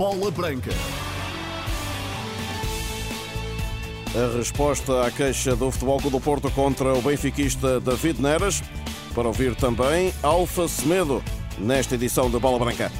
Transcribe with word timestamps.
Bola 0.00 0.30
Branca. 0.30 0.70
A 4.14 4.38
resposta 4.38 5.04
à 5.04 5.10
queixa 5.10 5.54
do 5.54 5.70
Futebol 5.70 5.98
Clube 5.98 6.16
do 6.16 6.20
Porto 6.22 6.50
contra 6.52 6.94
o 6.94 7.02
benfiquista 7.02 7.78
David 7.80 8.18
Neres. 8.18 8.62
Para 9.14 9.28
ouvir 9.28 9.54
também 9.54 10.10
Alfa 10.22 10.66
Semedo 10.68 11.22
nesta 11.58 11.96
edição 11.96 12.30
de 12.30 12.38
Bola 12.38 12.58
Branca. 12.58 12.90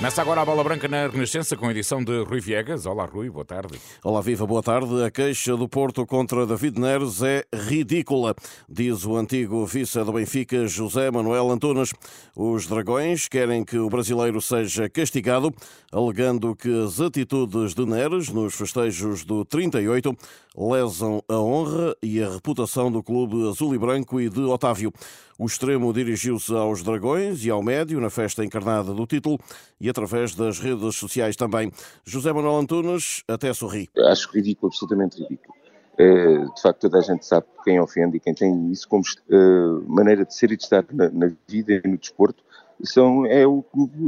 Começa 0.00 0.22
agora 0.22 0.40
a 0.40 0.44
bola 0.46 0.64
branca 0.64 0.88
na 0.88 1.08
Renascença 1.08 1.54
com 1.58 1.66
a 1.66 1.72
edição 1.72 2.02
de 2.02 2.22
Rui 2.22 2.40
Viegas. 2.40 2.86
Olá, 2.86 3.04
Rui, 3.04 3.28
boa 3.28 3.44
tarde. 3.44 3.78
Olá, 4.02 4.22
viva, 4.22 4.46
boa 4.46 4.62
tarde. 4.62 5.04
A 5.04 5.10
queixa 5.10 5.54
do 5.54 5.68
Porto 5.68 6.06
contra 6.06 6.46
David 6.46 6.80
Neres 6.80 7.22
é 7.22 7.44
ridícula, 7.54 8.34
diz 8.66 9.04
o 9.04 9.14
antigo 9.14 9.66
vice 9.66 10.02
do 10.02 10.14
Benfica, 10.14 10.66
José 10.66 11.10
Manuel 11.10 11.50
Antunes. 11.50 11.92
Os 12.34 12.66
dragões 12.66 13.28
querem 13.28 13.62
que 13.62 13.76
o 13.76 13.90
brasileiro 13.90 14.40
seja 14.40 14.88
castigado, 14.88 15.54
alegando 15.92 16.56
que 16.56 16.82
as 16.82 16.98
atitudes 16.98 17.74
de 17.74 17.84
Neres 17.84 18.30
nos 18.30 18.54
festejos 18.54 19.22
do 19.22 19.44
38 19.44 20.16
lesam 20.56 21.22
a 21.28 21.36
honra 21.36 21.94
e 22.02 22.22
a 22.22 22.30
reputação 22.30 22.90
do 22.90 23.02
clube 23.02 23.50
azul 23.50 23.74
e 23.74 23.78
branco 23.78 24.18
e 24.18 24.30
de 24.30 24.40
Otávio. 24.40 24.90
O 25.38 25.46
extremo 25.46 25.90
dirigiu-se 25.90 26.52
aos 26.54 26.82
dragões 26.82 27.44
e 27.46 27.50
ao 27.50 27.62
médio 27.62 27.98
na 27.98 28.10
festa 28.10 28.44
encarnada 28.44 28.92
do 28.92 29.06
título 29.06 29.38
e 29.80 29.88
através 29.90 30.34
das 30.34 30.58
redes 30.58 30.96
sociais 30.96 31.36
também. 31.36 31.70
José 32.04 32.32
Manuel 32.32 32.56
Antunes 32.56 33.22
até 33.28 33.52
sorri. 33.52 33.88
Acho 33.96 34.30
ridículo, 34.32 34.68
absolutamente 34.68 35.20
ridículo. 35.22 35.54
É, 35.98 36.44
de 36.44 36.62
facto, 36.62 36.80
toda 36.80 36.98
a 36.98 37.02
gente 37.02 37.26
sabe 37.26 37.46
quem 37.62 37.78
ofende 37.78 38.16
e 38.16 38.20
quem 38.20 38.32
tem 38.32 38.70
isso 38.70 38.88
como 38.88 39.02
uh, 39.02 39.84
maneira 39.86 40.24
de 40.24 40.34
ser 40.34 40.50
e 40.50 40.56
de 40.56 40.62
estar 40.62 40.84
na, 40.90 41.30
vida 41.46 41.82
e 41.84 41.88
no 41.88 41.98
desporto 41.98 42.42
são, 42.82 43.26
é 43.26 43.46
o 43.46 43.62
clube 43.62 43.98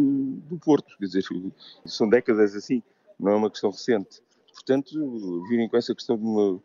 do 0.48 0.58
Porto. 0.58 0.96
Quer 0.98 1.04
dizer, 1.04 1.22
são 1.84 2.08
décadas 2.08 2.54
assim, 2.56 2.82
não 3.20 3.32
é 3.32 3.36
uma 3.36 3.50
questão 3.50 3.70
recente. 3.70 4.22
Portanto, 4.54 5.44
virem 5.48 5.68
com 5.68 5.76
essa 5.76 5.94
questão 5.94 6.16
de 6.16 6.24
uma 6.24 6.62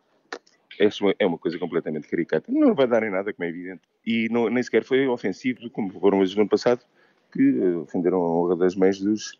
é 1.18 1.26
uma 1.26 1.38
coisa 1.38 1.58
completamente 1.58 2.06
caricata. 2.08 2.50
Não 2.52 2.74
vai 2.74 2.86
dar 2.86 3.02
em 3.02 3.10
nada, 3.10 3.32
como 3.32 3.44
é 3.44 3.48
evidente. 3.48 3.82
E 4.06 4.28
não, 4.30 4.48
nem 4.48 4.62
sequer 4.62 4.84
foi 4.84 5.06
ofensivo, 5.08 5.68
como 5.70 5.90
foram 5.90 6.20
os 6.20 6.34
do 6.34 6.40
ano 6.40 6.48
passado, 6.48 6.82
que 7.32 7.60
eh, 7.60 7.76
ofenderam 7.76 8.22
a 8.22 8.30
honra 8.30 8.56
das 8.56 8.74
mães 8.74 9.00
dos, 9.00 9.38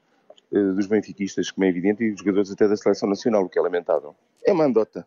eh, 0.53 0.73
dos 0.73 0.87
benfiquistas, 0.87 1.51
como 1.51 1.65
é 1.65 1.69
evidente, 1.69 2.05
e 2.05 2.11
dos 2.11 2.21
jogadores 2.21 2.51
até 2.51 2.69
da 2.69 2.77
seleção 2.77 3.09
nacional, 3.09 3.45
o 3.45 3.49
que 3.49 3.59
é 3.59 3.63
lamentável. 3.63 4.15
É 4.45 4.53
uma 4.53 4.65
andota. 4.65 5.07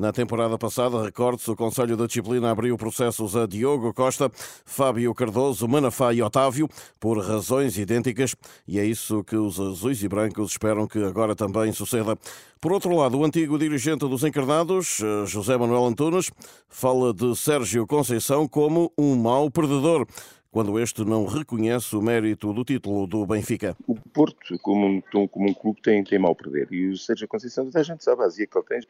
Na 0.00 0.12
temporada 0.12 0.56
passada, 0.56 1.02
recorde-se, 1.02 1.50
o 1.50 1.54
Conselho 1.54 1.94
da 1.94 2.06
Disciplina 2.06 2.50
abriu 2.50 2.74
processos 2.78 3.36
a 3.36 3.46
Diogo 3.46 3.92
Costa, 3.92 4.30
Fábio 4.64 5.14
Cardoso, 5.14 5.68
Manafá 5.68 6.14
e 6.14 6.22
Otávio 6.22 6.68
por 6.98 7.18
razões 7.18 7.76
idênticas 7.76 8.34
e 8.66 8.78
é 8.78 8.84
isso 8.84 9.22
que 9.22 9.36
os 9.36 9.60
azuis 9.60 10.02
e 10.02 10.08
brancos 10.08 10.52
esperam 10.52 10.86
que 10.86 11.04
agora 11.04 11.36
também 11.36 11.70
suceda. 11.72 12.16
Por 12.60 12.72
outro 12.72 12.96
lado, 12.96 13.18
o 13.18 13.24
antigo 13.26 13.58
dirigente 13.58 14.08
dos 14.08 14.24
encarnados, 14.24 15.00
eh, 15.02 15.26
José 15.26 15.58
Manuel 15.58 15.84
Antunes, 15.84 16.30
fala 16.66 17.12
de 17.12 17.36
Sérgio 17.36 17.86
Conceição 17.86 18.48
como 18.48 18.90
um 18.96 19.16
mau 19.16 19.50
perdedor 19.50 20.06
quando 20.50 20.78
este 20.80 21.04
não 21.04 21.26
reconhece 21.26 21.94
o 21.94 22.02
mérito 22.02 22.52
do 22.52 22.64
título 22.64 23.06
do 23.06 23.24
Benfica. 23.24 23.76
O 23.86 23.94
Porto, 23.94 24.58
como 24.58 24.86
um, 24.86 25.28
como 25.28 25.48
um 25.48 25.54
clube, 25.54 25.80
tem, 25.80 26.02
tem 26.02 26.18
mal 26.18 26.34
perder. 26.34 26.68
E 26.72 26.88
o 26.88 26.96
Sérgio 26.96 27.28
Conceição, 27.28 27.70
a 27.72 27.82
gente 27.82 28.02
sabe, 28.02 28.22
a 28.22 28.24
azia 28.24 28.46
que 28.46 28.58
ele 28.58 28.66
tem, 28.66 28.80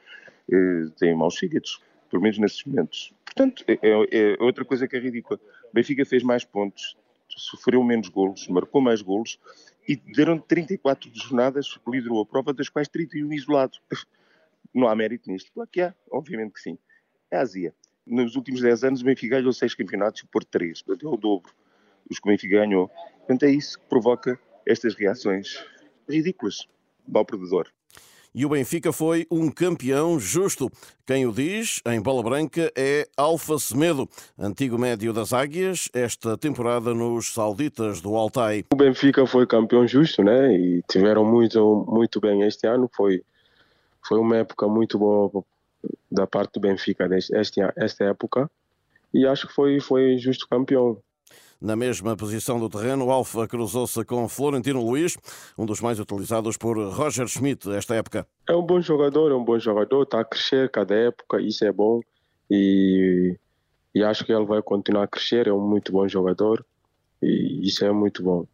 eh, 0.51 0.91
tem 0.99 1.15
maus 1.15 1.37
fígados, 1.37 1.81
pelo 2.11 2.23
menos 2.23 2.39
nesses 2.39 2.65
momentos. 2.65 3.13
Portanto, 3.25 3.63
é, 3.69 3.79
é, 3.83 4.09
é, 4.11 4.43
outra 4.43 4.65
coisa 4.65 4.89
que 4.89 4.97
é 4.97 5.01
ridícula. 5.01 5.39
O 5.71 5.75
Benfica 5.75 6.05
fez 6.07 6.23
mais 6.23 6.45
pontos, 6.45 6.97
sofreu 7.29 7.85
menos 7.85 8.09
golos, 8.09 8.49
marcou 8.49 8.81
mais 8.81 9.03
golos 9.03 9.39
e 9.87 9.97
deram 9.97 10.39
34 10.39 11.11
jornadas, 11.13 11.79
liderou 11.87 12.23
a 12.23 12.27
prova, 12.27 12.55
das 12.55 12.71
quais 12.71 12.89
31 12.89 13.33
isolado. 13.35 13.77
Não 14.73 14.89
há 14.89 14.95
mérito 14.95 15.31
nisto? 15.31 15.53
Claro 15.53 15.69
que 15.71 15.81
há, 15.83 15.95
obviamente 16.11 16.55
que 16.55 16.61
sim. 16.61 16.79
É 17.31 17.37
a 17.37 17.41
azia 17.43 17.75
nos 18.11 18.35
últimos 18.35 18.61
10 18.61 18.85
anos 18.85 19.03
o 19.03 19.05
Benfica 19.05 19.37
ganhou 19.37 19.53
6 19.53 19.75
campeonatos 19.75 20.21
e 20.21 20.25
o 20.25 20.29
Porto 20.29 20.49
3, 20.51 20.83
portanto 20.83 21.09
é 21.09 21.11
o 21.15 21.17
dobro 21.17 21.53
dos 22.11 22.19
que 22.19 22.29
o 22.29 22.31
Benfica 22.31 22.57
ganhou. 22.57 22.91
Portanto 23.19 23.45
é 23.45 23.51
isso 23.51 23.79
que 23.79 23.85
provoca 23.87 24.39
estas 24.67 24.95
reações 24.95 25.65
ridículas, 26.07 26.67
mau 27.09 27.25
perdedor. 27.25 27.69
E 28.33 28.47
o 28.47 28.49
Benfica 28.49 28.93
foi 28.93 29.27
um 29.29 29.51
campeão 29.51 30.21
justo. 30.21 30.71
Quem 31.05 31.27
o 31.27 31.33
diz, 31.33 31.81
em 31.85 32.01
bola 32.01 32.23
branca, 32.23 32.71
é 32.77 33.09
Alfa 33.17 33.59
Semedo, 33.59 34.09
antigo 34.39 34.79
médio 34.79 35.13
das 35.13 35.33
Águias, 35.33 35.89
esta 35.93 36.39
temporada 36.39 36.95
nos 36.95 37.33
Sauditas 37.33 38.01
do 38.01 38.15
Altai. 38.15 38.67
O 38.73 38.77
Benfica 38.77 39.27
foi 39.27 39.49
campeão 39.49 39.87
justo, 39.87 40.23
né? 40.23 40.53
E 40.57 40.83
tiveram 40.89 41.25
muito, 41.25 41.85
muito 41.89 42.21
bem 42.21 42.43
este 42.43 42.69
ano. 42.69 42.89
Foi, 42.95 43.25
foi 44.07 44.19
uma 44.19 44.37
época 44.37 44.69
muito 44.69 44.97
boa 44.97 45.45
da 46.11 46.25
parte 46.25 46.53
do 46.55 46.61
Benfica 46.61 47.09
esta, 47.33 47.73
esta 47.77 48.05
época 48.05 48.49
e 49.13 49.27
acho 49.27 49.49
que 49.49 49.55
foi, 49.55 49.81
foi 49.81 50.19
justo 50.19 50.47
campeão. 50.49 50.99
Na 51.61 51.77
mesma 51.77 52.17
posição 52.17 52.59
do 52.59 52.71
terreno, 52.71 53.11
Alfa 53.11 53.47
cruzou-se 53.47 54.03
com 54.07 54.27
Florentino 54.27 54.83
Luiz, 54.83 55.19
um 55.59 55.67
dos 55.67 55.81
mais 55.83 56.01
utilizados 56.01 56.57
por 56.57 56.79
Roger 56.79 57.29
Schmidt 57.29 57.71
esta 57.73 57.95
época. 57.95 58.27
É 58.49 58.57
um 58.57 58.63
bom 58.63 58.81
jogador, 58.81 59.31
é 59.31 59.35
um 59.35 59.45
bom 59.45 59.59
jogador, 59.59 60.05
está 60.05 60.21
a 60.21 60.25
crescer 60.25 60.71
cada 60.71 60.95
época, 60.95 61.39
isso 61.39 61.63
é 61.67 61.71
bom 61.71 62.01
e, 62.51 63.37
e 63.95 64.03
acho 64.03 64.25
que 64.25 64.33
ele 64.33 64.47
vai 64.47 64.63
continuar 64.63 65.05
a 65.05 65.09
crescer, 65.09 65.49
é 65.49 65.53
um 65.53 65.61
muito 65.61 65.93
bom 65.93 66.09
jogador 66.09 66.65
e 67.23 67.61
isso 67.69 67.85
é 67.85 67.93
muito 67.93 68.23
bom. 68.23 68.47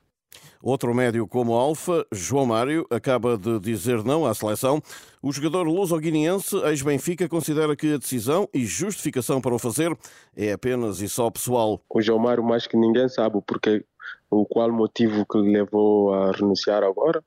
Outro 0.62 0.92
médio 0.94 1.28
como 1.28 1.54
Alfa, 1.54 2.04
João 2.10 2.47
Mário, 2.47 2.87
acaba 2.91 3.37
de 3.37 3.60
dizer 3.60 4.03
não 4.03 4.26
à 4.26 4.34
seleção. 4.34 4.82
O 5.22 5.32
jogador 5.32 5.62
luso-guineense, 5.64 6.56
ex-Benfica, 6.64 7.28
considera 7.28 7.76
que 7.76 7.94
a 7.94 7.98
decisão 7.98 8.48
e 8.53 8.65
justificação 8.65 9.41
para 9.41 9.54
o 9.54 9.59
fazer 9.59 9.97
é 10.36 10.53
apenas 10.53 11.00
e 11.00 11.09
só 11.09 11.31
pessoal. 11.31 11.81
O 11.88 12.03
João 12.03 12.19
Mário, 12.19 12.42
mais 12.42 12.66
que 12.66 12.76
ninguém 12.76 13.09
sabe 13.09 13.41
porque, 13.47 13.84
o 14.31 14.44
qual 14.44 14.72
motivo 14.72 15.25
que 15.25 15.38
lhe 15.38 15.53
levou 15.53 16.12
a 16.12 16.32
renunciar 16.32 16.82
agora. 16.82 17.22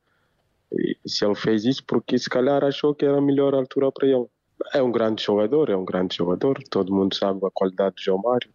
E 0.73 0.97
se 1.05 1.25
ele 1.25 1.35
fez 1.35 1.65
isso, 1.65 1.83
porque 1.85 2.17
se 2.17 2.29
calhar 2.29 2.63
achou 2.63 2.93
que 2.93 3.05
era 3.05 3.17
a 3.17 3.21
melhor 3.21 3.53
altura 3.53 3.91
para 3.91 4.07
ele. 4.07 4.25
É 4.73 4.83
um 4.83 4.91
grande 4.91 5.23
jogador, 5.23 5.69
é 5.69 5.77
um 5.77 5.85
grande 5.85 6.17
jogador. 6.17 6.61
Todo 6.69 6.93
mundo 6.93 7.15
sabe 7.15 7.39
a 7.45 7.51
qualidade 7.51 7.95
do 7.95 8.01
João 8.01 8.21
Mário. 8.21 8.49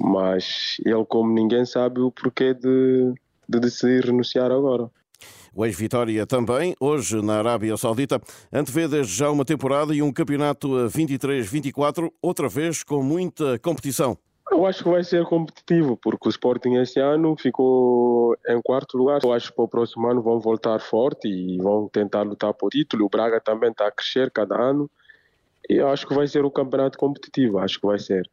Mas 0.00 0.78
ele, 0.84 1.04
como 1.04 1.32
ninguém 1.32 1.64
sabe 1.64 2.00
o 2.00 2.10
porquê 2.10 2.54
de 2.54 3.14
de 3.48 3.60
decidir 3.60 4.06
renunciar 4.06 4.50
agora. 4.50 4.90
O 5.54 5.64
ex-Vitória 5.64 6.26
também, 6.26 6.74
hoje 6.78 7.22
na 7.22 7.38
Arábia 7.38 7.76
Saudita, 7.78 8.20
antevê 8.52 8.86
desde 8.86 9.14
já 9.14 9.30
uma 9.30 9.44
temporada 9.44 9.94
e 9.94 10.02
um 10.02 10.12
campeonato 10.12 10.76
a 10.76 10.86
23-24, 10.86 12.10
outra 12.20 12.46
vez 12.46 12.82
com 12.82 13.02
muita 13.02 13.58
competição. 13.60 14.18
Eu 14.50 14.64
acho 14.64 14.84
que 14.84 14.90
vai 14.90 15.02
ser 15.02 15.24
competitivo, 15.24 15.96
porque 15.96 16.28
o 16.28 16.30
Sporting 16.30 16.74
este 16.74 17.00
ano 17.00 17.34
ficou 17.36 18.36
em 18.46 18.60
quarto 18.62 18.96
lugar. 18.96 19.20
Eu 19.24 19.32
acho 19.32 19.48
que 19.48 19.56
para 19.56 19.64
o 19.64 19.68
próximo 19.68 20.06
ano 20.08 20.22
vão 20.22 20.38
voltar 20.38 20.78
forte 20.78 21.26
e 21.26 21.56
vão 21.56 21.88
tentar 21.88 22.22
lutar 22.22 22.54
por 22.54 22.70
título. 22.70 23.06
O 23.06 23.08
Braga 23.08 23.40
também 23.40 23.70
está 23.70 23.88
a 23.88 23.90
crescer 23.90 24.30
cada 24.30 24.56
ano. 24.56 24.90
E 25.68 25.74
eu 25.74 25.88
acho 25.88 26.06
que 26.06 26.14
vai 26.14 26.28
ser 26.28 26.44
um 26.44 26.50
campeonato 26.50 26.96
competitivo, 26.96 27.58
acho 27.58 27.80
que 27.80 27.86
vai 27.86 27.98
ser. 27.98 28.28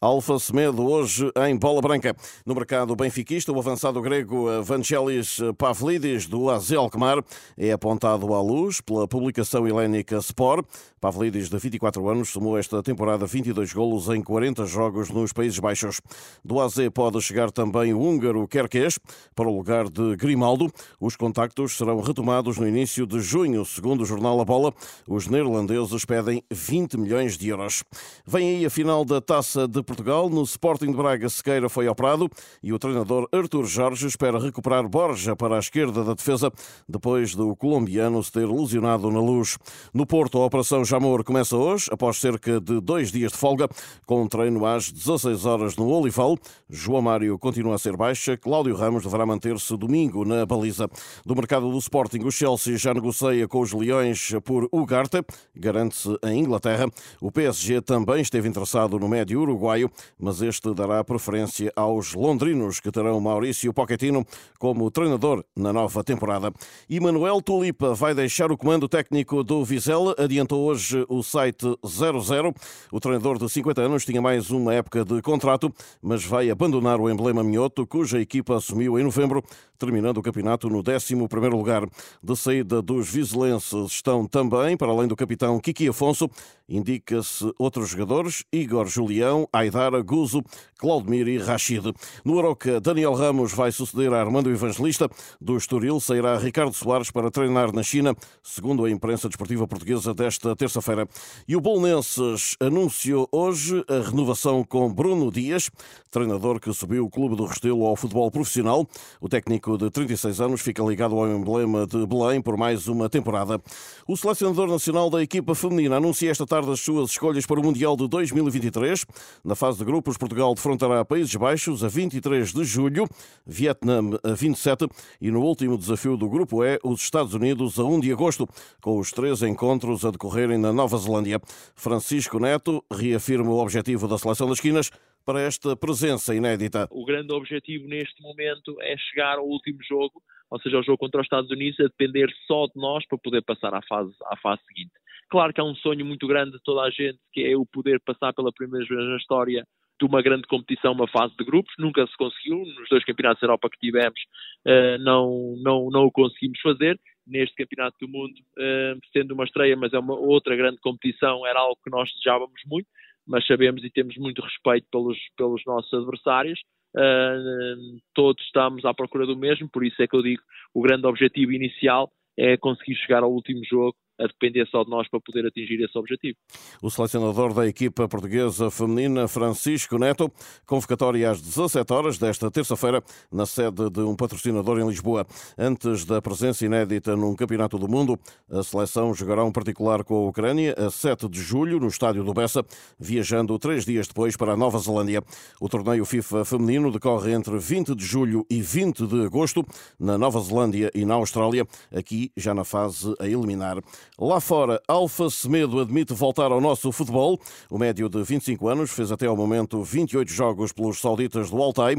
Alfa 0.00 0.38
Semedo, 0.38 0.82
hoje 0.86 1.30
em 1.48 1.56
Bola 1.56 1.80
Branca. 1.80 2.14
No 2.44 2.54
mercado 2.54 2.94
benfiquista, 2.96 3.52
o 3.52 3.58
avançado 3.58 4.00
grego 4.02 4.62
Vangelis 4.62 5.38
Pavlidis, 5.56 6.26
do 6.26 6.50
AZ 6.50 6.72
Alkmaar, 6.72 7.24
é 7.56 7.72
apontado 7.72 8.34
à 8.34 8.42
luz 8.42 8.80
pela 8.80 9.06
publicação 9.06 9.66
helénica 9.66 10.16
Sport. 10.18 10.66
Pavlidis, 11.00 11.48
de 11.48 11.58
24 11.58 12.08
anos, 12.08 12.30
somou 12.30 12.58
esta 12.58 12.82
temporada 12.82 13.26
22 13.26 13.72
golos 13.72 14.08
em 14.08 14.22
40 14.22 14.64
jogos 14.64 15.10
nos 15.10 15.32
Países 15.32 15.58
Baixos. 15.58 16.00
Do 16.42 16.60
AZ 16.60 16.76
pode 16.92 17.20
chegar 17.20 17.50
também 17.50 17.92
o 17.92 18.00
húngaro 18.00 18.48
Kerkes 18.48 18.98
para 19.34 19.48
o 19.48 19.54
lugar 19.54 19.88
de 19.88 20.16
Grimaldo. 20.16 20.72
Os 20.98 21.14
contactos 21.14 21.76
serão 21.76 22.00
retomados 22.00 22.58
no 22.58 22.66
início 22.66 23.06
de 23.06 23.20
junho, 23.20 23.64
segundo 23.64 24.00
o 24.00 24.06
jornal 24.06 24.40
A 24.40 24.44
Bola. 24.44 24.72
Os 25.06 25.28
neerlandeses 25.28 26.04
pedem 26.04 26.42
20 26.50 26.96
milhões 26.96 27.36
de 27.36 27.48
euros. 27.50 27.84
Vem 28.26 28.56
aí 28.56 28.66
a 28.66 28.70
final 28.70 29.04
da 29.04 29.20
Taça 29.20 29.68
de 29.68 29.83
Portugal. 29.84 30.28
No 30.28 30.42
Sporting 30.42 30.86
de 30.86 30.96
Braga, 30.96 31.28
Sequeira 31.28 31.68
foi 31.68 31.86
operado 31.86 32.28
e 32.62 32.72
o 32.72 32.78
treinador 32.78 33.28
Artur 33.32 33.66
Jorge 33.66 34.06
espera 34.06 34.38
recuperar 34.38 34.88
Borja 34.88 35.36
para 35.36 35.56
a 35.56 35.58
esquerda 35.58 36.02
da 36.02 36.14
defesa 36.14 36.50
depois 36.88 37.34
do 37.34 37.54
colombiano 37.54 38.22
se 38.22 38.32
ter 38.32 38.48
lesionado 38.48 39.10
na 39.10 39.20
luz. 39.20 39.58
No 39.92 40.06
Porto, 40.06 40.38
a 40.38 40.46
Operação 40.46 40.84
Jamor 40.84 41.22
começa 41.22 41.56
hoje, 41.56 41.88
após 41.90 42.16
cerca 42.16 42.60
de 42.60 42.80
dois 42.80 43.12
dias 43.12 43.32
de 43.32 43.38
folga, 43.38 43.68
com 44.06 44.22
um 44.22 44.26
treino 44.26 44.64
às 44.64 44.90
16 44.90 45.44
horas 45.44 45.76
no 45.76 45.88
Olival. 45.88 46.36
João 46.68 47.02
Mário 47.02 47.38
continua 47.38 47.74
a 47.74 47.78
ser 47.78 47.96
baixa. 47.96 48.36
Cláudio 48.36 48.74
Ramos 48.74 49.02
deverá 49.02 49.26
manter-se 49.26 49.76
domingo 49.76 50.24
na 50.24 50.46
baliza. 50.46 50.88
Do 51.24 51.36
mercado 51.36 51.70
do 51.70 51.78
Sporting, 51.78 52.20
o 52.24 52.30
Chelsea 52.30 52.76
já 52.76 52.94
negocia 52.94 53.46
com 53.46 53.60
os 53.60 53.72
Leões 53.72 54.32
por 54.44 54.68
Ugarte, 54.72 55.22
garante-se 55.54 56.16
em 56.24 56.40
Inglaterra. 56.40 56.86
O 57.20 57.30
PSG 57.30 57.80
também 57.80 58.20
esteve 58.20 58.48
interessado 58.48 58.98
no 58.98 59.08
médio 59.08 59.40
uruguai 59.40 59.73
mas 60.18 60.42
este 60.42 60.72
dará 60.74 61.02
preferência 61.02 61.72
aos 61.74 62.14
londrinos, 62.14 62.80
que 62.80 62.90
terão 62.90 63.20
Maurício 63.20 63.72
Pochettino 63.72 64.24
como 64.58 64.90
treinador 64.90 65.44
na 65.56 65.72
nova 65.72 66.02
temporada. 66.04 66.52
E 66.88 67.00
Manuel 67.00 67.40
Tulipa 67.42 67.94
vai 67.94 68.14
deixar 68.14 68.50
o 68.50 68.56
comando 68.56 68.88
técnico 68.88 69.42
do 69.42 69.64
Vizela, 69.64 70.14
adiantou 70.18 70.64
hoje 70.64 71.04
o 71.08 71.22
site 71.22 71.66
00. 71.86 72.54
O 72.92 73.00
treinador 73.00 73.38
de 73.38 73.48
50 73.48 73.82
anos 73.82 74.04
tinha 74.04 74.20
mais 74.20 74.50
uma 74.50 74.74
época 74.74 75.04
de 75.04 75.20
contrato, 75.22 75.72
mas 76.02 76.24
vai 76.24 76.50
abandonar 76.50 77.00
o 77.00 77.10
emblema 77.10 77.42
minhoto, 77.42 77.86
cuja 77.86 78.20
equipa 78.20 78.56
assumiu 78.56 78.98
em 78.98 79.04
novembro, 79.04 79.42
terminando 79.78 80.18
o 80.18 80.22
campeonato 80.22 80.68
no 80.68 80.82
11º 80.82 81.50
lugar. 81.50 81.86
De 82.22 82.36
saída 82.36 82.80
dos 82.80 83.10
vizelenses 83.10 83.92
estão 83.92 84.26
também, 84.26 84.76
para 84.76 84.90
além 84.90 85.08
do 85.08 85.16
capitão 85.16 85.58
Kiki 85.60 85.88
Afonso, 85.88 86.28
indica-se 86.68 87.52
outros 87.58 87.90
jogadores, 87.90 88.44
Igor 88.52 88.86
Julião, 88.86 89.48
Aidara, 89.64 90.02
Guzo, 90.02 90.42
Claudemir 90.78 91.26
e 91.28 91.38
Rachid. 91.38 91.92
No 92.24 92.38
Aroca, 92.38 92.80
Daniel 92.80 93.14
Ramos 93.14 93.52
vai 93.52 93.72
suceder 93.72 94.12
a 94.12 94.20
Armando 94.20 94.50
Evangelista. 94.50 95.08
Do 95.40 95.56
Estoril 95.56 95.98
sairá 96.00 96.36
Ricardo 96.38 96.74
Soares 96.74 97.10
para 97.10 97.30
treinar 97.30 97.72
na 97.72 97.82
China, 97.82 98.14
segundo 98.42 98.84
a 98.84 98.90
imprensa 98.90 99.28
desportiva 99.28 99.66
portuguesa 99.66 100.14
desta 100.14 100.54
terça-feira. 100.54 101.08
E 101.48 101.56
o 101.56 101.60
Bolonenses 101.60 102.56
anunciou 102.60 103.28
hoje 103.32 103.84
a 103.88 104.08
renovação 104.08 104.62
com 104.62 104.92
Bruno 104.92 105.30
Dias, 105.30 105.70
treinador 106.14 106.60
que 106.60 106.72
subiu 106.72 107.04
o 107.04 107.10
clube 107.10 107.34
do 107.34 107.44
Restelo 107.44 107.84
ao 107.84 107.96
futebol 107.96 108.30
profissional. 108.30 108.86
O 109.20 109.28
técnico 109.28 109.76
de 109.76 109.90
36 109.90 110.40
anos 110.40 110.60
fica 110.60 110.80
ligado 110.84 111.16
ao 111.16 111.26
emblema 111.28 111.88
de 111.88 112.06
Belém 112.06 112.40
por 112.40 112.56
mais 112.56 112.86
uma 112.86 113.08
temporada. 113.08 113.60
O 114.06 114.16
selecionador 114.16 114.68
nacional 114.68 115.10
da 115.10 115.20
equipa 115.20 115.56
feminina 115.56 115.96
anuncia 115.96 116.30
esta 116.30 116.46
tarde 116.46 116.70
as 116.70 116.78
suas 116.78 117.10
escolhas 117.10 117.44
para 117.44 117.58
o 117.58 117.64
Mundial 117.64 117.96
de 117.96 118.06
2023. 118.06 119.04
Na 119.44 119.56
fase 119.56 119.78
de 119.78 119.84
grupos, 119.84 120.16
Portugal 120.16 120.54
defrontará 120.54 121.04
Países 121.04 121.34
Baixos 121.34 121.82
a 121.82 121.88
23 121.88 122.52
de 122.52 122.62
julho, 122.62 123.08
Vietnã 123.44 124.00
a 124.22 124.34
27 124.34 124.86
e 125.20 125.32
no 125.32 125.40
último 125.40 125.76
desafio 125.76 126.16
do 126.16 126.28
Grupo 126.28 126.62
E, 126.62 126.78
os 126.84 127.00
Estados 127.00 127.34
Unidos 127.34 127.76
a 127.76 127.82
1 127.82 127.98
de 127.98 128.12
agosto, 128.12 128.48
com 128.80 129.00
os 129.00 129.10
três 129.10 129.42
encontros 129.42 130.04
a 130.04 130.12
decorrerem 130.12 130.58
na 130.58 130.72
Nova 130.72 130.96
Zelândia. 130.96 131.40
Francisco 131.74 132.38
Neto 132.38 132.84
reafirma 132.88 133.50
o 133.50 133.58
objetivo 133.58 134.06
da 134.06 134.16
seleção 134.16 134.46
das 134.46 134.58
esquinas 134.58 134.92
para 135.24 135.40
esta 135.40 135.74
presença 135.76 136.34
inédita. 136.34 136.86
O 136.90 137.04
grande 137.04 137.32
objetivo 137.32 137.88
neste 137.88 138.22
momento 138.22 138.76
é 138.80 138.96
chegar 138.96 139.38
ao 139.38 139.46
último 139.46 139.78
jogo, 139.82 140.22
ou 140.50 140.60
seja, 140.60 140.76
ao 140.76 140.84
jogo 140.84 140.98
contra 140.98 141.20
os 141.20 141.24
Estados 141.24 141.50
Unidos, 141.50 141.80
a 141.80 141.84
depender 141.84 142.30
só 142.46 142.66
de 142.66 142.76
nós 142.76 143.06
para 143.06 143.18
poder 143.18 143.42
passar 143.42 143.74
à 143.74 143.80
fase, 143.82 144.12
à 144.26 144.36
fase 144.36 144.62
seguinte. 144.66 144.92
Claro 145.30 145.52
que 145.52 145.60
é 145.60 145.64
um 145.64 145.74
sonho 145.74 146.04
muito 146.04 146.26
grande 146.26 146.52
de 146.52 146.62
toda 146.62 146.82
a 146.82 146.90
gente, 146.90 147.18
que 147.32 147.42
é 147.42 147.56
o 147.56 147.66
poder 147.66 148.00
passar 148.00 148.32
pela 148.32 148.52
primeira 148.52 148.86
vez 148.86 149.08
na 149.08 149.16
história 149.16 149.66
de 149.98 150.06
uma 150.06 150.20
grande 150.20 150.46
competição, 150.46 150.92
uma 150.92 151.08
fase 151.08 151.34
de 151.36 151.44
grupos, 151.44 151.72
nunca 151.78 152.06
se 152.06 152.16
conseguiu, 152.16 152.58
nos 152.58 152.88
dois 152.88 153.04
campeonatos 153.04 153.40
da 153.40 153.46
Europa 153.46 153.70
que 153.70 153.78
tivemos 153.78 154.20
uh, 154.66 154.98
não, 155.00 155.54
não, 155.62 155.88
não 155.90 156.04
o 156.06 156.12
conseguimos 156.12 156.60
fazer, 156.60 156.98
neste 157.26 157.54
campeonato 157.54 157.96
do 158.00 158.08
mundo, 158.08 158.34
uh, 158.58 158.98
sendo 159.12 159.34
uma 159.34 159.44
estreia, 159.44 159.76
mas 159.76 159.92
é 159.92 159.98
uma 159.98 160.14
outra 160.14 160.56
grande 160.56 160.78
competição, 160.78 161.46
era 161.46 161.60
algo 161.60 161.78
que 161.82 161.90
nós 161.90 162.10
desejávamos 162.12 162.60
muito, 162.66 162.88
mas 163.26 163.46
sabemos 163.46 163.82
e 163.84 163.90
temos 163.90 164.16
muito 164.16 164.42
respeito 164.42 164.86
pelos, 164.90 165.18
pelos 165.36 165.62
nossos 165.66 165.92
adversários, 165.92 166.60
uh, 166.96 168.00
todos 168.14 168.42
estamos 168.44 168.84
à 168.84 168.92
procura 168.92 169.26
do 169.26 169.36
mesmo, 169.36 169.68
por 169.68 169.84
isso 169.84 170.02
é 170.02 170.06
que 170.06 170.16
eu 170.16 170.22
digo, 170.22 170.42
o 170.74 170.82
grande 170.82 171.06
objetivo 171.06 171.52
inicial 171.52 172.10
é 172.36 172.56
conseguir 172.56 172.96
chegar 172.96 173.22
ao 173.22 173.32
último 173.32 173.60
jogo 173.64 173.96
a 174.18 174.26
depender 174.26 174.66
só 174.66 174.84
de 174.84 174.90
nós 174.90 175.08
para 175.08 175.20
poder 175.20 175.46
atingir 175.46 175.82
esse 175.82 175.96
objetivo. 175.98 176.36
O 176.82 176.90
selecionador 176.90 177.52
da 177.52 177.66
equipa 177.66 178.08
portuguesa 178.08 178.70
feminina, 178.70 179.26
Francisco 179.26 179.98
Neto, 179.98 180.30
convocatória 180.66 181.30
às 181.30 181.40
17 181.40 181.92
horas 181.92 182.18
desta 182.18 182.50
terça-feira 182.50 183.02
na 183.30 183.46
sede 183.46 183.90
de 183.90 184.00
um 184.00 184.14
patrocinador 184.14 184.78
em 184.78 184.86
Lisboa. 184.86 185.26
Antes 185.58 186.04
da 186.04 186.22
presença 186.22 186.64
inédita 186.64 187.16
num 187.16 187.34
Campeonato 187.34 187.78
do 187.78 187.88
Mundo, 187.88 188.18
a 188.50 188.62
seleção 188.62 189.12
jogará 189.14 189.44
um 189.44 189.52
particular 189.52 190.04
com 190.04 190.14
a 190.14 190.28
Ucrânia 190.28 190.74
a 190.78 190.90
7 190.90 191.28
de 191.28 191.40
julho 191.40 191.80
no 191.80 191.88
estádio 191.88 192.22
do 192.24 192.32
Bessa, 192.32 192.64
viajando 192.98 193.58
três 193.58 193.84
dias 193.84 194.06
depois 194.06 194.36
para 194.36 194.52
a 194.52 194.56
Nova 194.56 194.78
Zelândia. 194.78 195.22
O 195.60 195.68
torneio 195.68 196.04
FIFA 196.04 196.44
feminino 196.44 196.90
decorre 196.90 197.32
entre 197.32 197.58
20 197.58 197.94
de 197.94 198.04
julho 198.04 198.46
e 198.50 198.60
20 198.60 199.06
de 199.06 199.24
agosto 199.24 199.64
na 199.98 200.16
Nova 200.16 200.40
Zelândia 200.40 200.90
e 200.94 201.04
na 201.04 201.14
Austrália, 201.14 201.66
aqui 201.92 202.30
já 202.36 202.54
na 202.54 202.64
fase 202.64 203.14
a 203.18 203.26
eliminar. 203.26 203.78
Lá 204.18 204.40
fora, 204.40 204.80
Alfa 204.86 205.28
Semedo 205.30 205.80
admite 205.80 206.14
voltar 206.14 206.52
ao 206.52 206.60
nosso 206.60 206.90
futebol. 206.92 207.40
O 207.70 207.78
médio 207.78 208.08
de 208.08 208.22
25 208.22 208.68
anos 208.68 208.90
fez 208.90 209.10
até 209.10 209.26
ao 209.26 209.36
momento 209.36 209.82
28 209.82 210.30
jogos 210.30 210.72
pelos 210.72 211.00
sauditas 211.00 211.50
do 211.50 211.62
Altai 211.62 211.96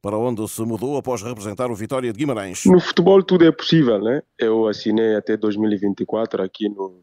para 0.00 0.16
onde 0.16 0.46
se 0.48 0.62
mudou 0.62 0.96
após 0.96 1.22
representar 1.22 1.70
o 1.70 1.74
Vitória 1.74 2.12
de 2.12 2.18
Guimarães. 2.18 2.64
No 2.66 2.80
futebol 2.80 3.22
tudo 3.22 3.44
é 3.44 3.52
possível, 3.52 4.00
né? 4.00 4.22
Eu 4.38 4.66
assinei 4.68 5.16
até 5.16 5.36
2024 5.36 6.42
aqui 6.42 6.68
no, 6.68 7.02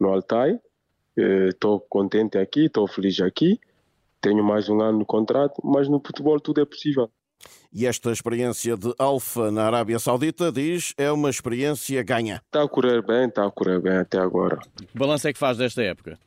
no 0.00 0.08
Altai. 0.08 0.58
Estou 1.16 1.80
contente 1.80 2.38
aqui, 2.38 2.66
estou 2.66 2.88
feliz 2.88 3.20
aqui. 3.20 3.60
Tenho 4.20 4.42
mais 4.42 4.68
um 4.68 4.80
ano 4.80 5.00
no 5.00 5.06
contrato, 5.06 5.60
mas 5.62 5.88
no 5.88 6.00
futebol 6.04 6.40
tudo 6.40 6.60
é 6.60 6.64
possível. 6.64 7.10
E 7.72 7.86
esta 7.86 8.12
experiência 8.12 8.76
de 8.76 8.94
Alfa 8.98 9.50
na 9.50 9.64
Arábia 9.64 9.98
Saudita, 9.98 10.52
diz, 10.52 10.94
é 10.96 11.10
uma 11.10 11.28
experiência 11.28 12.02
ganha. 12.02 12.40
Está 12.46 12.62
a 12.62 12.68
correr 12.68 13.02
bem, 13.02 13.26
está 13.26 13.44
a 13.44 13.50
correr 13.50 13.80
bem 13.80 13.96
até 13.96 14.18
agora. 14.18 14.58
Que 14.76 14.96
balanço 14.96 15.26
é 15.26 15.32
que 15.32 15.38
faz 15.38 15.58
desta 15.58 15.82
época? 15.82 16.18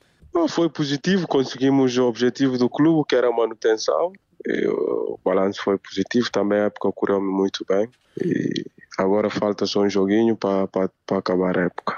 Foi 0.50 0.70
positivo, 0.70 1.28
conseguimos 1.28 1.98
o 1.98 2.06
objetivo 2.06 2.58
do 2.58 2.70
clube, 2.70 3.08
que 3.08 3.16
era 3.16 3.30
a 3.30 3.32
manutenção. 3.32 4.12
E 4.46 4.68
o 4.68 5.20
balanço 5.24 5.64
foi 5.64 5.78
positivo, 5.78 6.30
também 6.32 6.60
a 6.60 6.66
época 6.66 6.92
correu 6.92 7.22
muito 7.22 7.66
bem. 7.68 7.90
E 8.24 8.66
agora 8.98 9.30
falta 9.30 9.66
só 9.66 9.82
um 9.82 9.90
joguinho 9.90 10.36
para, 10.36 10.68
para, 10.68 10.92
para 11.06 11.18
acabar 11.18 11.58
a 11.58 11.64
época. 11.64 11.98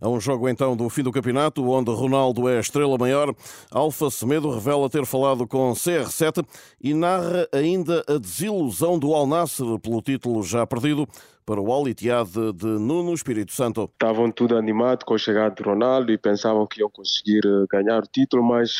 A 0.00 0.08
um 0.08 0.18
jogo 0.18 0.48
então 0.48 0.74
do 0.74 0.88
fim 0.88 1.02
do 1.02 1.12
campeonato, 1.12 1.62
onde 1.68 1.90
Ronaldo 1.90 2.48
é 2.48 2.56
a 2.56 2.60
estrela 2.60 2.96
maior, 2.96 3.34
Alfa 3.70 4.10
Semedo 4.10 4.50
revela 4.50 4.88
ter 4.88 5.04
falado 5.04 5.46
com 5.46 5.72
CR7 5.72 6.42
e 6.80 6.94
narra 6.94 7.46
ainda 7.52 8.02
a 8.08 8.16
desilusão 8.16 8.98
do 8.98 9.14
Al 9.14 9.26
Nassr 9.26 9.78
pelo 9.78 10.00
título 10.00 10.42
já 10.42 10.66
perdido 10.66 11.06
para 11.44 11.60
o 11.60 11.70
Al 11.70 11.86
Ittihad 11.86 12.30
de 12.54 12.66
Nuno 12.66 13.12
Espírito 13.12 13.52
Santo. 13.52 13.90
Estavam 13.92 14.30
tudo 14.30 14.56
animados 14.56 15.04
com 15.04 15.14
a 15.14 15.18
chegada 15.18 15.54
de 15.54 15.62
Ronaldo 15.62 16.10
e 16.10 16.16
pensavam 16.16 16.66
que 16.66 16.80
iam 16.80 16.88
conseguir 16.88 17.42
eh, 17.44 17.66
ganhar 17.70 18.02
o 18.02 18.06
título, 18.06 18.42
mas 18.42 18.72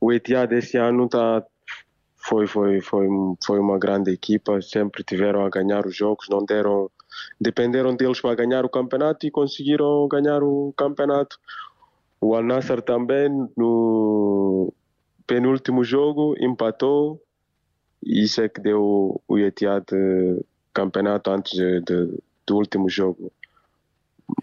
o 0.00 0.12
Etihad 0.12 0.52
esse 0.52 0.76
ano 0.76 1.06
está 1.06 1.42
foi, 2.16 2.46
foi, 2.46 2.80
foi, 2.80 3.08
foi 3.44 3.58
uma 3.58 3.78
grande 3.78 4.12
equipa, 4.12 4.62
sempre 4.62 5.02
tiveram 5.02 5.44
a 5.44 5.50
ganhar 5.50 5.84
os 5.86 5.96
jogos, 5.96 6.28
não 6.30 6.44
deram 6.44 6.88
dependeram 7.40 7.94
deles 7.94 8.20
para 8.20 8.34
ganhar 8.34 8.64
o 8.64 8.68
campeonato 8.68 9.26
e 9.26 9.30
conseguiram 9.30 10.08
ganhar 10.08 10.42
o 10.42 10.72
campeonato. 10.76 11.38
O 12.20 12.34
Al 12.34 12.42
Nassr 12.42 12.80
também 12.82 13.28
no 13.56 14.72
penúltimo 15.26 15.84
jogo 15.84 16.34
empatou 16.38 17.20
e 18.04 18.24
isso 18.24 18.40
é 18.40 18.48
que 18.48 18.60
deu 18.60 19.20
o 19.28 19.38
Etihad 19.38 19.84
campeonato 20.74 21.30
antes 21.30 21.52
de, 21.52 21.80
de, 21.80 22.18
do 22.46 22.56
último 22.56 22.88
jogo. 22.88 23.32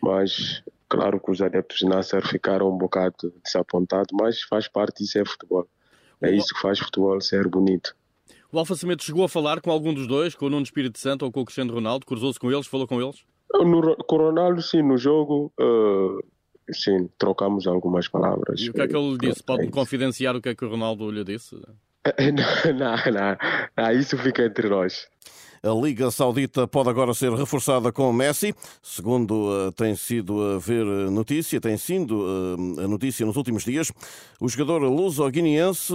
Mas 0.01 0.63
claro 0.87 1.19
que 1.19 1.31
os 1.31 1.41
adeptos 1.41 1.79
de 1.79 1.85
Nasser 1.85 2.25
ficaram 2.25 2.69
um 2.69 2.77
bocado 2.77 3.33
desapontados, 3.43 4.11
mas 4.13 4.41
faz 4.43 4.67
parte 4.67 5.03
disso 5.03 5.19
é 5.19 5.25
futebol. 5.25 5.67
É 6.21 6.31
isso 6.31 6.53
que 6.53 6.61
faz 6.61 6.79
futebol 6.79 7.19
ser 7.21 7.47
bonito. 7.47 7.95
O 8.51 8.57
Alfa 8.57 8.75
Semedo 8.75 9.03
chegou 9.03 9.23
a 9.23 9.29
falar 9.29 9.61
com 9.61 9.69
algum 9.69 9.93
dos 9.93 10.07
dois, 10.07 10.33
com 10.33 10.47
o 10.47 10.49
Nuno 10.49 10.63
Espírito 10.63 10.97
Santo 10.97 11.23
ou 11.23 11.31
com 11.31 11.41
o 11.41 11.45
Cristiano 11.45 11.71
Ronaldo? 11.71 12.03
Cruzou-se 12.03 12.39
com 12.39 12.51
eles, 12.51 12.65
falou 12.65 12.87
com 12.87 12.99
eles? 12.99 13.23
No, 13.53 13.95
com 13.95 14.15
o 14.15 14.19
Ronaldo, 14.19 14.59
sim, 14.61 14.81
no 14.81 14.97
jogo, 14.97 15.53
uh, 15.59 16.19
sim, 16.73 17.07
trocamos 17.19 17.67
algumas 17.67 18.07
palavras. 18.07 18.59
E 18.59 18.71
o 18.71 18.73
que 18.73 18.81
é 18.81 18.87
que 18.87 18.95
ele 18.95 19.11
lhe 19.11 19.17
disse? 19.19 19.43
Pode-me 19.43 19.69
confidenciar 19.69 20.35
o 20.35 20.41
que 20.41 20.49
é 20.49 20.55
que 20.55 20.65
o 20.65 20.69
Ronaldo 20.69 21.11
lhe 21.11 21.23
disse? 21.23 21.55
não, 21.55 22.73
não, 22.73 23.13
não, 23.13 23.37
não, 23.77 23.91
isso 23.91 24.17
fica 24.17 24.43
entre 24.43 24.67
nós. 24.67 25.07
A 25.61 25.69
Liga 25.69 26.09
Saudita 26.09 26.67
pode 26.67 26.89
agora 26.89 27.13
ser 27.13 27.31
reforçada 27.33 27.91
com 27.91 28.13
Messi, 28.13 28.55
segundo 28.81 29.49
uh, 29.49 29.71
tem 29.73 29.95
sido 29.95 30.41
a 30.41 30.57
ver 30.57 30.85
notícia, 31.11 31.59
tem 31.59 31.75
sido 31.77 32.21
uh, 32.21 32.81
a 32.81 32.87
notícia 32.87 33.25
nos 33.25 33.35
últimos 33.35 33.63
dias. 33.63 33.91
O 34.39 34.47
jogador 34.47 34.81
luso-guineense, 34.83 35.93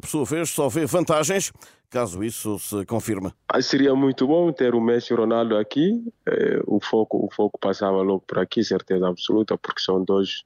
por 0.00 0.08
sua 0.08 0.24
vez, 0.24 0.50
só 0.50 0.68
vê 0.68 0.86
vantagens 0.86 1.52
caso 1.90 2.24
isso 2.24 2.58
se 2.58 2.86
confirme. 2.86 3.30
Seria 3.60 3.94
muito 3.94 4.26
bom 4.26 4.50
ter 4.50 4.74
o 4.74 4.80
Messi 4.80 5.12
e 5.12 5.14
o 5.14 5.18
Ronaldo 5.18 5.58
aqui. 5.58 6.02
Eh, 6.26 6.62
o 6.66 6.80
foco, 6.80 7.26
o 7.26 7.28
foco 7.30 7.58
passava 7.60 8.00
logo 8.00 8.24
por 8.26 8.38
aqui, 8.38 8.64
certeza 8.64 9.06
absoluta, 9.06 9.58
porque 9.58 9.82
são 9.82 10.02
dois 10.02 10.42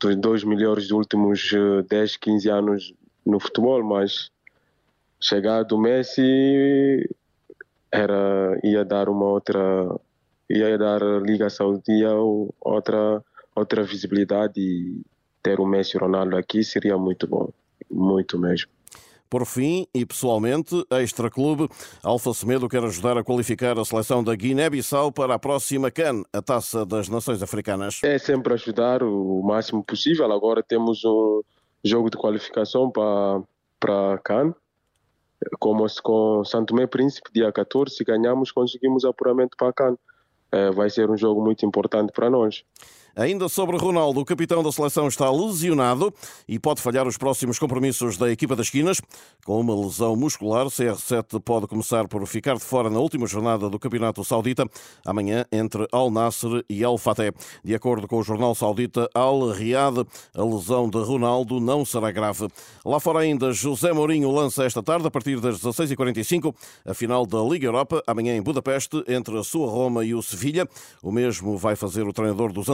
dos 0.00 0.16
dois 0.16 0.44
melhores 0.44 0.88
dos 0.88 0.98
últimos 0.98 1.50
10, 1.88 2.16
15 2.16 2.48
anos 2.50 2.94
no 3.24 3.40
futebol, 3.40 3.82
mas 3.82 4.30
chegado 5.20 5.72
o 5.72 5.80
Messi 5.80 7.08
era 7.94 8.58
ia 8.62 8.84
dar 8.84 9.08
uma 9.08 9.26
outra 9.26 9.60
ia 10.50 10.76
dar 10.76 11.02
a 11.02 11.20
Liga 11.20 11.48
Saudita 11.48 12.14
outra 12.60 13.22
outra 13.54 13.84
visibilidade 13.84 14.60
e 14.60 15.00
ter 15.42 15.60
o 15.60 15.66
Messi 15.66 15.96
e 15.96 15.98
o 15.98 16.00
Ronaldo 16.00 16.36
aqui 16.36 16.64
seria 16.64 16.98
muito 16.98 17.26
bom 17.26 17.50
muito 17.90 18.38
mesmo. 18.38 18.70
Por 19.28 19.46
fim, 19.46 19.86
e 19.92 20.06
pessoalmente, 20.06 20.84
Extra 20.90 21.28
Clube, 21.28 21.68
Alfa 22.02 22.32
Semedo 22.32 22.68
quer 22.68 22.84
ajudar 22.84 23.18
a 23.18 23.24
qualificar 23.24 23.76
a 23.78 23.84
seleção 23.84 24.22
da 24.22 24.34
Guiné-Bissau 24.34 25.10
para 25.10 25.34
a 25.34 25.38
próxima 25.38 25.90
CAN, 25.90 26.22
a 26.32 26.40
Taça 26.40 26.86
das 26.86 27.08
Nações 27.08 27.42
Africanas. 27.42 28.00
É 28.04 28.16
sempre 28.16 28.54
ajudar 28.54 29.02
o 29.02 29.42
máximo 29.42 29.82
possível. 29.82 30.30
Agora 30.30 30.62
temos 30.62 31.04
um 31.04 31.42
jogo 31.82 32.10
de 32.10 32.16
qualificação 32.16 32.90
para, 32.90 33.42
para 33.80 34.14
a 34.14 34.18
CAN. 34.18 34.54
Como 35.58 35.86
com 36.02 36.44
Santo 36.44 36.74
Tomé 36.74 36.86
Príncipe, 36.86 37.30
dia 37.32 37.52
14, 37.52 37.94
se 37.94 38.04
ganharmos, 38.04 38.52
conseguimos 38.52 39.04
apuramento 39.04 39.56
para 39.56 39.68
a 39.68 39.72
CAN. 39.72 39.96
É, 40.52 40.70
vai 40.70 40.88
ser 40.88 41.10
um 41.10 41.16
jogo 41.16 41.42
muito 41.42 41.66
importante 41.66 42.12
para 42.12 42.30
nós. 42.30 42.64
Ainda 43.16 43.48
sobre 43.48 43.76
Ronaldo, 43.76 44.20
o 44.20 44.24
capitão 44.24 44.60
da 44.60 44.72
seleção 44.72 45.06
está 45.06 45.30
lesionado 45.30 46.12
e 46.48 46.58
pode 46.58 46.82
falhar 46.82 47.06
os 47.06 47.16
próximos 47.16 47.60
compromissos 47.60 48.16
da 48.16 48.30
equipa 48.30 48.56
das 48.56 48.66
esquinas. 48.66 49.00
Com 49.44 49.60
uma 49.60 49.74
lesão 49.74 50.16
muscular, 50.16 50.66
CR7 50.66 51.40
pode 51.40 51.68
começar 51.68 52.08
por 52.08 52.26
ficar 52.26 52.54
de 52.54 52.64
fora 52.64 52.90
na 52.90 52.98
última 52.98 53.26
jornada 53.26 53.70
do 53.70 53.78
Campeonato 53.78 54.24
Saudita, 54.24 54.66
amanhã 55.06 55.44
entre 55.52 55.86
Al 55.92 56.10
Nasser 56.10 56.64
e 56.68 56.82
Al 56.82 56.98
Fateh. 56.98 57.32
De 57.62 57.74
acordo 57.74 58.08
com 58.08 58.18
o 58.18 58.22
jornal 58.22 58.52
saudita 58.54 59.08
Al 59.14 59.50
Riyad, 59.50 60.04
a 60.34 60.44
lesão 60.44 60.90
de 60.90 60.98
Ronaldo 60.98 61.60
não 61.60 61.84
será 61.84 62.10
grave. 62.10 62.48
Lá 62.84 62.98
fora 62.98 63.20
ainda, 63.20 63.52
José 63.52 63.92
Mourinho 63.92 64.30
lança 64.30 64.64
esta 64.64 64.82
tarde, 64.82 65.06
a 65.06 65.10
partir 65.10 65.38
das 65.38 65.60
16h45, 65.60 66.52
a 66.84 66.94
final 66.94 67.24
da 67.26 67.40
Liga 67.42 67.66
Europa, 67.66 68.02
amanhã 68.08 68.36
em 68.36 68.42
Budapeste, 68.42 69.04
entre 69.06 69.38
a 69.38 69.44
sua 69.44 69.68
Roma 69.68 70.04
e 70.04 70.14
o 70.14 70.22
Sevilha. 70.22 70.68
O 71.00 71.12
mesmo 71.12 71.56
vai 71.56 71.76
fazer 71.76 72.08
o 72.08 72.12
treinador 72.12 72.52
dos 72.52 72.68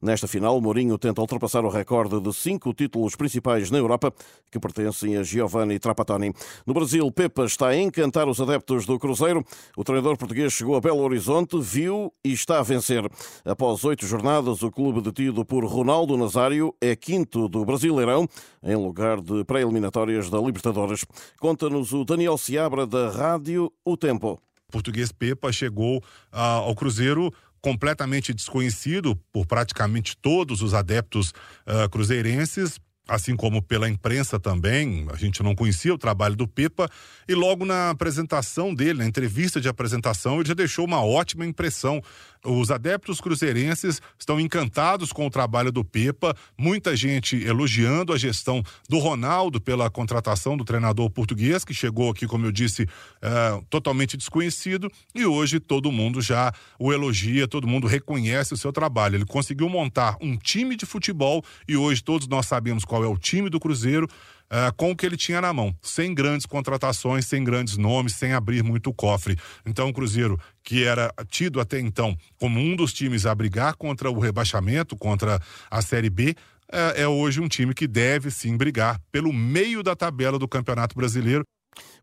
Nesta 0.00 0.26
final, 0.26 0.60
Mourinho 0.60 0.98
tenta 0.98 1.20
ultrapassar 1.20 1.64
o 1.64 1.68
recorde 1.68 2.20
de 2.20 2.32
cinco 2.32 2.72
títulos 2.72 3.16
principais 3.16 3.70
na 3.70 3.78
Europa 3.78 4.12
que 4.50 4.58
pertencem 4.58 5.16
a 5.16 5.22
Giovanni 5.22 5.78
Trapattoni. 5.78 6.32
No 6.66 6.74
Brasil, 6.74 7.10
Pepa 7.10 7.44
está 7.44 7.68
a 7.68 7.76
encantar 7.76 8.28
os 8.28 8.40
adeptos 8.40 8.86
do 8.86 8.98
Cruzeiro. 8.98 9.44
O 9.76 9.84
treinador 9.84 10.16
português 10.16 10.52
chegou 10.52 10.76
a 10.76 10.80
Belo 10.80 11.00
Horizonte, 11.00 11.58
viu 11.60 12.12
e 12.24 12.32
está 12.32 12.58
a 12.58 12.62
vencer. 12.62 13.04
Após 13.44 13.84
oito 13.84 14.06
jornadas, 14.06 14.62
o 14.62 14.70
clube 14.70 15.00
detido 15.00 15.44
por 15.44 15.64
Ronaldo 15.64 16.16
Nazário 16.16 16.74
é 16.80 16.94
quinto 16.96 17.48
do 17.48 17.64
Brasileirão, 17.64 18.26
em 18.62 18.76
lugar 18.76 19.20
de 19.20 19.44
pré-eliminatórias 19.44 20.30
da 20.30 20.38
Libertadores. 20.38 21.04
Conta-nos 21.38 21.92
o 21.92 22.04
Daniel 22.04 22.38
Seabra 22.38 22.86
da 22.86 23.10
Rádio 23.10 23.72
O 23.84 23.96
Tempo. 23.96 24.40
O 24.68 24.72
português 24.72 25.10
Pepa 25.10 25.50
chegou 25.50 26.00
ah, 26.30 26.58
ao 26.58 26.76
Cruzeiro 26.76 27.32
completamente 27.60 28.32
desconhecido 28.32 29.16
por 29.32 29.46
praticamente 29.46 30.16
todos 30.16 30.62
os 30.62 30.74
adeptos 30.74 31.30
uh, 31.30 31.88
cruzeirenses, 31.90 32.80
assim 33.10 33.34
como 33.34 33.60
pela 33.60 33.88
imprensa 33.88 34.38
também, 34.38 35.06
a 35.12 35.16
gente 35.16 35.42
não 35.42 35.54
conhecia 35.54 35.92
o 35.92 35.98
trabalho 35.98 36.36
do 36.36 36.46
Pepa, 36.46 36.88
e 37.28 37.34
logo 37.34 37.64
na 37.64 37.90
apresentação 37.90 38.72
dele, 38.72 39.00
na 39.00 39.06
entrevista 39.06 39.60
de 39.60 39.68
apresentação, 39.68 40.36
ele 40.36 40.48
já 40.48 40.54
deixou 40.54 40.84
uma 40.84 41.04
ótima 41.04 41.44
impressão 41.44 42.00
os 42.44 42.70
adeptos 42.70 43.20
cruzeirenses 43.20 44.00
estão 44.18 44.40
encantados 44.40 45.12
com 45.12 45.26
o 45.26 45.30
trabalho 45.30 45.70
do 45.70 45.84
Pepa, 45.84 46.34
muita 46.56 46.96
gente 46.96 47.36
elogiando 47.44 48.12
a 48.12 48.18
gestão 48.18 48.62
do 48.88 48.98
Ronaldo 48.98 49.60
pela 49.60 49.90
contratação 49.90 50.56
do 50.56 50.64
treinador 50.64 51.10
português, 51.10 51.64
que 51.64 51.74
chegou 51.74 52.10
aqui, 52.10 52.26
como 52.26 52.46
eu 52.46 52.52
disse, 52.52 52.86
é, 53.20 53.60
totalmente 53.68 54.16
desconhecido, 54.16 54.90
e 55.14 55.26
hoje 55.26 55.60
todo 55.60 55.92
mundo 55.92 56.20
já 56.22 56.52
o 56.78 56.92
elogia, 56.92 57.46
todo 57.46 57.66
mundo 57.66 57.86
reconhece 57.86 58.54
o 58.54 58.56
seu 58.56 58.72
trabalho. 58.72 59.16
Ele 59.16 59.26
conseguiu 59.26 59.68
montar 59.68 60.16
um 60.20 60.36
time 60.36 60.76
de 60.76 60.86
futebol 60.86 61.44
e 61.68 61.76
hoje 61.76 62.02
todos 62.02 62.26
nós 62.26 62.46
sabemos 62.46 62.84
qual 62.84 63.04
é 63.04 63.06
o 63.06 63.18
time 63.18 63.50
do 63.50 63.60
Cruzeiro 63.60 64.08
uh, 64.50 64.74
com 64.76 64.90
o 64.90 64.96
que 64.96 65.06
ele 65.06 65.16
tinha 65.16 65.40
na 65.40 65.52
mão, 65.52 65.74
sem 65.82 66.14
grandes 66.14 66.46
contratações, 66.46 67.26
sem 67.26 67.42
grandes 67.42 67.76
nomes, 67.76 68.14
sem 68.14 68.32
abrir 68.32 68.62
muito 68.62 68.90
o 68.90 68.94
cofre. 68.94 69.36
Então 69.64 69.88
o 69.88 69.92
Cruzeiro, 69.92 70.38
que 70.62 70.84
era 70.84 71.12
tido 71.28 71.60
até 71.60 71.78
então 71.80 72.16
como 72.38 72.58
um 72.58 72.74
dos 72.74 72.92
times 72.92 73.26
a 73.26 73.34
brigar 73.34 73.74
contra 73.76 74.10
o 74.10 74.18
rebaixamento, 74.18 74.96
contra 74.96 75.40
a 75.70 75.80
Série 75.80 76.10
B, 76.10 76.34
é, 76.72 77.02
é 77.02 77.08
hoje 77.08 77.40
um 77.40 77.48
time 77.48 77.74
que 77.74 77.86
deve 77.86 78.30
sim 78.30 78.56
brigar 78.56 79.00
pelo 79.10 79.32
meio 79.32 79.82
da 79.82 79.96
tabela 79.96 80.38
do 80.38 80.48
Campeonato 80.48 80.94
Brasileiro. 80.94 81.44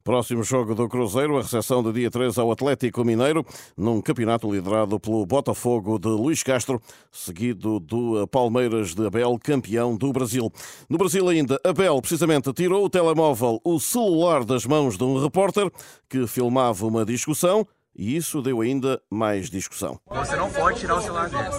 Próximo 0.07 0.41
jogo 0.41 0.73
do 0.73 0.87
Cruzeiro, 0.87 1.37
a 1.37 1.41
recepção 1.41 1.83
do 1.83 1.91
dia 1.91 2.09
3 2.09 2.37
ao 2.37 2.49
Atlético 2.49 3.03
Mineiro, 3.03 3.45
num 3.75 4.01
campeonato 4.01 4.49
liderado 4.49 4.97
pelo 5.01 5.25
Botafogo 5.25 5.99
de 5.99 6.07
Luís 6.07 6.41
Castro, 6.41 6.81
seguido 7.11 7.77
do 7.77 8.25
Palmeiras 8.27 8.95
de 8.95 9.05
Abel, 9.05 9.37
campeão 9.37 9.97
do 9.97 10.13
Brasil. 10.13 10.49
No 10.89 10.97
Brasil 10.97 11.27
ainda, 11.27 11.59
Abel 11.61 11.99
precisamente 11.99 12.53
tirou 12.53 12.85
o 12.85 12.89
telemóvel, 12.89 13.59
o 13.65 13.81
celular 13.81 14.45
das 14.45 14.65
mãos 14.65 14.97
de 14.97 15.03
um 15.03 15.21
repórter 15.21 15.69
que 16.09 16.25
filmava 16.25 16.85
uma 16.87 17.03
discussão 17.03 17.67
e 17.97 18.15
isso 18.15 18.41
deu 18.41 18.61
ainda 18.61 19.01
mais 19.09 19.49
discussão. 19.49 19.99
Você 20.07 20.35
não 20.35 20.51
pode 20.51 20.79
tirar 20.79 20.95
o 20.95 21.01
celular 21.01 21.29
dele. 21.29 21.49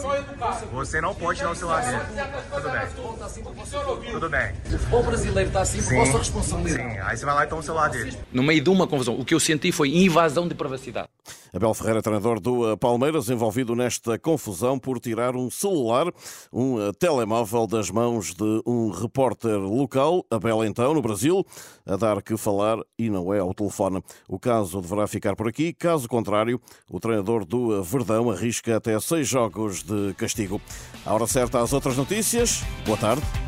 Você 0.73 1.01
não 1.01 1.15
pode 1.15 1.39
tirar 1.39 1.51
o 1.51 1.55
celular 1.55 1.85
dele. 1.85 1.99
Tudo 2.55 2.71
bem. 2.71 4.13
Tudo 4.13 4.29
bem. 4.31 4.55
O 4.93 5.03
brasileiro 5.03 5.49
está 5.49 5.63
assim 5.63 5.83
por 5.83 5.95
vossa 5.95 6.19
responsabilidade. 6.19 6.95
Sim, 6.95 6.99
aí 7.01 7.17
você 7.17 7.25
vai 7.27 7.35
lá 7.35 7.45
e 7.45 7.47
toma 7.49 7.61
o 7.61 7.65
celular 7.65 7.91
dele. 7.91 8.17
No 8.33 8.43
meio 8.43 8.63
de 8.63 8.71
uma 8.71 8.87
confusão, 8.87 9.19
o 9.19 9.25
que 9.25 9.35
eu 9.35 9.41
senti 9.41 9.73
foi 9.73 9.89
invasão 9.91 10.47
de 10.47 10.55
privacidade. 10.55 11.09
Abel 11.55 11.75
Ferreira, 11.75 12.03
treinador 12.03 12.41
do 12.41 12.73
eh, 12.73 12.77
Palmeiras, 12.77 13.29
envolvido 13.29 13.75
nesta 13.75 14.19
confusão 14.19 14.79
por 14.79 15.01
tirar 15.01 15.35
um 15.37 15.51
celular, 15.51 16.13
um 16.53 16.81
eh, 16.81 16.93
telemóvel 16.99 17.67
das 17.67 17.91
mãos 17.91 18.35
de 18.35 18.63
um 18.67 18.91
repórter 18.91 19.59
local, 19.59 20.25
Abel 20.31 20.65
então, 20.65 20.95
no 20.95 21.03
Brasil, 21.03 21.45
a 21.87 21.97
dar 21.97 22.23
que 22.23 22.37
falar 22.37 22.79
e 22.99 23.11
não 23.11 23.33
é 23.33 23.39
ao 23.39 23.55
telefone. 23.55 24.03
O 24.29 24.39
caso 24.39 24.81
deverá 24.81 25.07
ficar 25.07 25.35
por 25.37 25.49
aqui, 25.49 25.73
caso 25.73 26.09
contrário, 26.09 26.61
o 26.91 27.01
treinador 27.01 27.45
do 27.45 27.83
Verdão 27.83 28.31
arrisca 28.31 28.77
até 28.77 28.99
seis 29.01 29.27
jogos 29.29 29.83
de 29.83 30.15
castigo. 30.15 30.61
A 31.05 31.15
hora 31.15 31.27
certa 31.27 31.61
às 31.61 31.73
outras 31.73 31.97
notícias. 31.97 32.63
Boa 32.85 32.99
tarde. 32.99 33.48